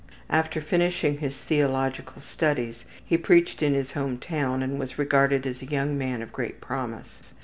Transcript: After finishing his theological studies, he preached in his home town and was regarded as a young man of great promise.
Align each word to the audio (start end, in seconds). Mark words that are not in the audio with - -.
After 0.31 0.61
finishing 0.61 1.19
his 1.19 1.37
theological 1.37 2.23
studies, 2.23 2.85
he 3.05 3.17
preached 3.19 3.61
in 3.61 3.75
his 3.75 3.91
home 3.91 4.17
town 4.17 4.63
and 4.63 4.79
was 4.79 4.97
regarded 4.97 5.45
as 5.45 5.61
a 5.61 5.65
young 5.67 5.95
man 5.95 6.23
of 6.23 6.33
great 6.33 6.59
promise. 6.59 7.31